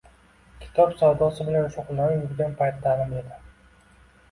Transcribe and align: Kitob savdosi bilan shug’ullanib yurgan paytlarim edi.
Kitob 0.61 0.95
savdosi 1.01 1.45
bilan 1.51 1.69
shug’ullanib 1.77 2.25
yurgan 2.25 2.59
paytlarim 2.65 3.17
edi. 3.23 3.39